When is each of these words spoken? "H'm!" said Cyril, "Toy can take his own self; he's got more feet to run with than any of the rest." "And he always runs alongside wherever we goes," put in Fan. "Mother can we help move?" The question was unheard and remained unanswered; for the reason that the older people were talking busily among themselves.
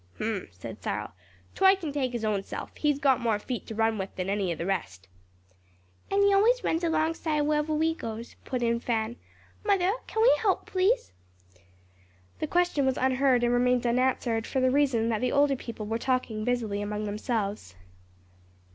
"H'm!" 0.15 0.47
said 0.51 0.81
Cyril, 0.81 1.11
"Toy 1.53 1.75
can 1.75 1.91
take 1.91 2.11
his 2.11 2.25
own 2.25 2.41
self; 2.41 2.75
he's 2.75 2.97
got 2.97 3.19
more 3.19 3.37
feet 3.37 3.67
to 3.67 3.75
run 3.75 3.99
with 3.99 4.15
than 4.15 4.31
any 4.31 4.51
of 4.51 4.57
the 4.57 4.65
rest." 4.65 5.07
"And 6.09 6.23
he 6.23 6.33
always 6.33 6.63
runs 6.63 6.83
alongside 6.83 7.41
wherever 7.41 7.75
we 7.75 7.93
goes," 7.93 8.35
put 8.43 8.63
in 8.63 8.79
Fan. 8.79 9.15
"Mother 9.63 9.91
can 10.07 10.23
we 10.23 10.33
help 10.39 10.73
move?" 10.73 11.11
The 12.39 12.47
question 12.47 12.83
was 12.83 12.97
unheard 12.97 13.43
and 13.43 13.53
remained 13.53 13.85
unanswered; 13.85 14.47
for 14.47 14.59
the 14.59 14.71
reason 14.71 15.09
that 15.09 15.21
the 15.21 15.31
older 15.31 15.55
people 15.55 15.85
were 15.85 15.99
talking 15.99 16.43
busily 16.43 16.81
among 16.81 17.03
themselves. 17.03 17.75